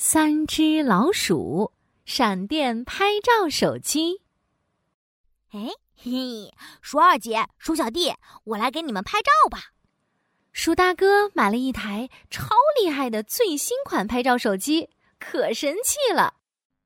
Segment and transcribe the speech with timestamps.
[0.00, 1.72] 三只老鼠
[2.04, 4.22] 闪电拍照手机。
[5.50, 8.14] 哎，嘿，鼠二姐、鼠小弟，
[8.44, 9.72] 我来给你们拍照吧。
[10.52, 14.88] 鼠大哥买了一台超厉害的最新款拍照手机，
[15.18, 16.34] 可神气了！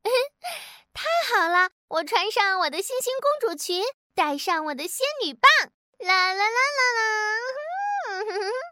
[0.94, 1.04] 太
[1.36, 3.84] 好了，我穿上我的星星公主裙，
[4.14, 5.50] 带上我的仙女棒，
[5.98, 8.50] 啦啦啦啦啦！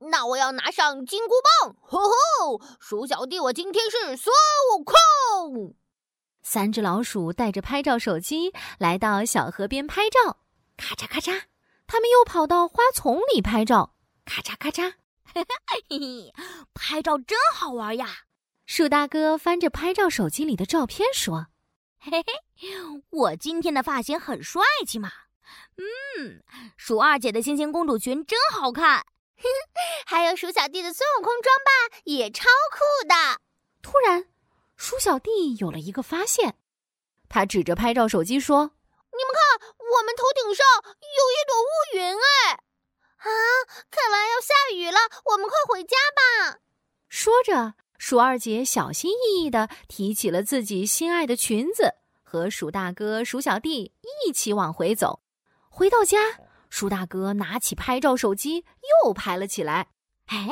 [0.00, 2.60] 那我要拿上金箍棒，吼吼！
[2.80, 4.34] 鼠小弟，我今天是孙
[4.74, 5.74] 悟空。
[6.42, 10.38] 三只老鼠带着拍照手机来到小河边拍照，
[10.78, 11.42] 咔嚓咔嚓，
[11.86, 14.94] 他们又跑到花丛里拍照，咔嚓咔嚓，
[15.34, 15.44] 嘿
[15.90, 16.32] 嘿，
[16.72, 18.08] 拍照真好玩呀！
[18.64, 21.48] 鼠大哥翻着拍照手机里的照片说
[22.00, 22.24] ：“嘿嘿，
[23.10, 25.10] 我今天的发型很帅气嘛。
[25.76, 26.42] 嗯，
[26.78, 29.04] 鼠二姐的星星公主裙真好看。”
[30.06, 33.14] 还有鼠小弟的孙悟空装扮也超酷的。
[33.82, 34.26] 突然，
[34.76, 36.56] 鼠小弟有了一个发现，
[37.28, 38.72] 他指着拍照手机说
[39.12, 40.66] ：“你们看，我们头顶上
[41.00, 42.14] 有一朵乌云！
[42.14, 43.28] 哎，啊，
[43.90, 46.58] 看来要下雨了，我们快回家吧。”
[47.08, 53.94] 说着，鼠二姐小心翼翼的提起了自己心爱的裙子，和鼠大哥、鼠小弟
[54.26, 55.20] 一起往回走。
[55.68, 56.18] 回到家。
[56.70, 58.64] 鼠大哥拿起拍照手机，
[59.04, 59.88] 又拍了起来。
[60.26, 60.48] 哎，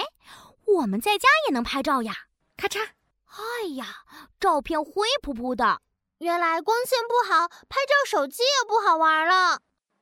[0.66, 2.12] 我们在家也能拍照呀！
[2.56, 2.80] 咔嚓！
[3.27, 4.05] 哎呀，
[4.41, 5.80] 照片灰扑扑的。
[6.19, 9.60] 原来光线不好，拍照手机也不好玩了。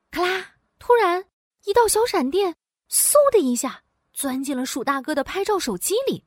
[0.09, 0.55] 咔啦！
[0.79, 1.25] 突然，
[1.65, 2.55] 一道小闪电
[2.89, 6.25] 嗖的一下钻进了鼠大哥的拍照手机里。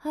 [0.00, 0.10] 哎，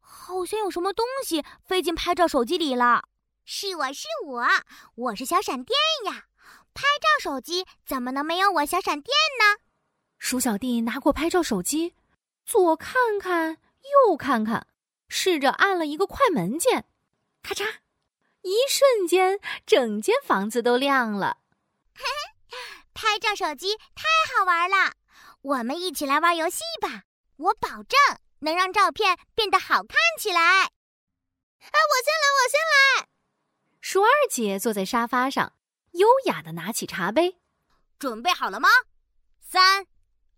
[0.00, 3.04] 好像有什么东西飞进拍照手机里了。
[3.44, 4.46] 是我是我，
[4.94, 6.24] 我是小闪电呀！
[6.74, 9.62] 拍照手机怎么能没有我小闪电呢？
[10.18, 11.94] 鼠小弟拿过拍照手机，
[12.44, 13.58] 左看看，
[14.08, 14.66] 右看看，
[15.08, 16.86] 试着按了一个快门键，
[17.42, 17.64] 咔嚓，
[18.42, 21.38] 一瞬间，整间房子都亮了。
[21.94, 22.04] 嘿
[22.48, 22.56] 嘿，
[22.94, 24.04] 拍照手机太
[24.36, 24.94] 好玩了，
[25.42, 27.02] 我们一起来玩游戏吧！
[27.36, 27.98] 我保证
[28.40, 30.40] 能让照片变得好看起来。
[30.40, 30.68] 哎，
[31.60, 32.60] 我先来，我先
[33.00, 33.08] 来。
[33.80, 35.52] 鼠二姐坐在沙发上。
[35.92, 37.38] 优雅的拿起茶杯，
[37.98, 38.68] 准备好了吗？
[39.40, 39.86] 三、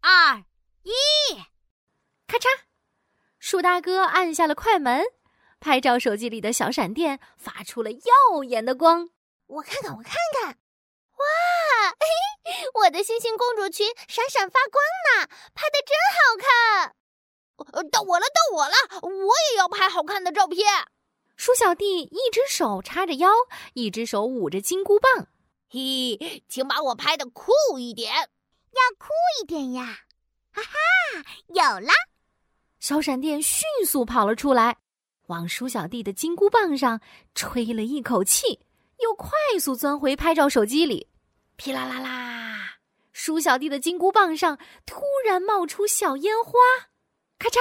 [0.00, 0.44] 二、
[0.82, 0.90] 一，
[2.26, 2.46] 咔嚓！
[3.38, 5.04] 鼠大哥按下了快门，
[5.60, 9.10] 拍照手机里的小闪电发出了耀眼的光。
[9.46, 11.90] 我看看，我看看，哇！
[11.90, 14.82] 嘿，我的星星公主裙闪闪发光
[15.20, 16.96] 呢，拍的真好看。
[17.74, 20.66] 呃，到我了，到我了，我也要拍好看的照片。
[21.36, 23.30] 鼠小弟一只手叉着腰，
[23.74, 25.28] 一只手捂着金箍棒。
[25.74, 29.08] 嘿，请把我拍的酷一点，要酷
[29.42, 30.02] 一点呀！
[30.52, 30.70] 哈哈，
[31.48, 31.92] 有啦！
[32.78, 34.76] 小闪电迅速跑了出来，
[35.26, 37.00] 往鼠小弟的金箍棒上
[37.34, 38.60] 吹了一口气，
[39.00, 41.08] 又快速钻回拍照手机里。
[41.56, 42.76] 噼啦啦啦，
[43.12, 44.56] 鼠小弟的金箍棒上
[44.86, 46.52] 突然冒出小烟花，
[47.36, 47.58] 咔嚓，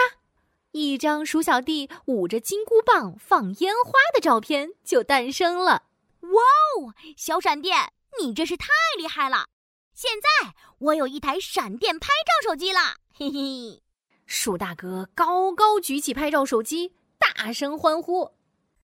[0.72, 5.85] 一张鼠小弟捂着金箍棒放烟花的照片就诞生了。
[6.22, 6.41] 哇
[6.78, 7.91] 哦，小闪电！
[8.22, 9.46] 你真是太厉害了！
[9.94, 13.84] 现在我有一台闪电拍照手机了，嘿嘿。
[14.25, 18.31] 鼠大哥高高举起拍照手机，大声欢呼：“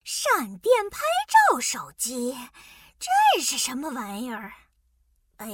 [0.03, 1.01] 闪电拍
[1.53, 2.37] 照手机，
[2.99, 4.53] 这是什么玩意儿？”
[5.39, 5.49] 哎，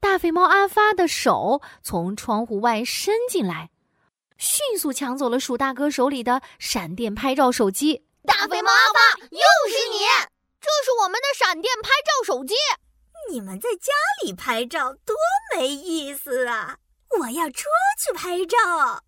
[0.00, 3.70] 大肥猫阿发的手从窗户外伸进来，
[4.38, 8.06] 迅速抢走了鼠大哥手里的闪电拍照手机。
[8.24, 10.31] 大肥猫阿发，又是你！
[10.62, 12.54] 这是我们的闪电拍照手机，
[13.28, 13.92] 你们在家
[14.22, 15.16] 里拍照多
[15.54, 16.78] 没意思啊！
[17.18, 17.64] 我要出
[18.00, 19.02] 去拍照。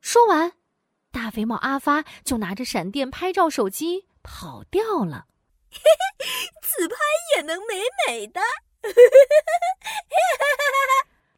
[0.00, 0.54] 说完，
[1.12, 5.26] 大肥猫阿发就拿着闪电拍照手机跑掉了。
[5.70, 5.78] 嘿
[6.18, 6.26] 嘿，
[6.62, 6.96] 自拍
[7.36, 8.40] 也能美美的。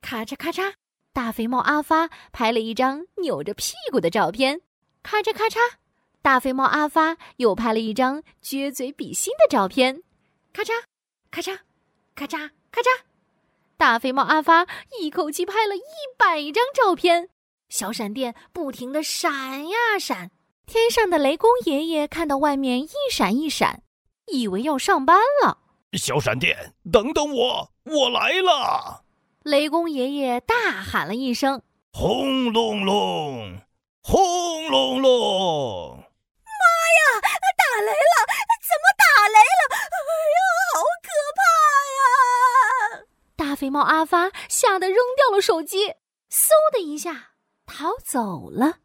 [0.00, 0.74] 咔嚓咔嚓，
[1.12, 4.62] 大肥猫阿发拍了一张扭着屁股的照片。
[5.02, 5.58] 咔嚓咔嚓。
[6.28, 10.02] 大肥猫阿发又拍了一张撅嘴比心的照片，
[10.52, 10.72] 咔嚓，
[11.30, 11.60] 咔嚓，
[12.14, 12.84] 咔嚓，咔嚓。
[13.78, 14.66] 大肥猫阿发
[15.00, 15.80] 一口气拍了一
[16.18, 17.30] 百张照片，
[17.70, 20.30] 小闪电不停的闪呀闪。
[20.66, 23.82] 天上的雷公爷爷看到外面一闪一闪，
[24.26, 25.56] 以为要上班了。
[25.94, 29.02] 小闪电，等等我，我来了！
[29.44, 31.62] 雷公爷爷大喊了一声
[31.94, 33.62] ：“轰隆隆，
[34.02, 35.97] 轰隆隆！”
[43.68, 45.88] 狸猫阿发吓得扔掉了手机，
[46.30, 47.32] 嗖的一下
[47.66, 48.78] 逃走了。